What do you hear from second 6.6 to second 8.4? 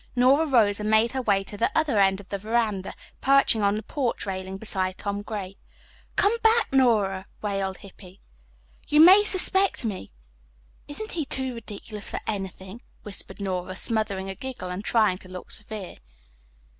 Nora," wailed Hippy.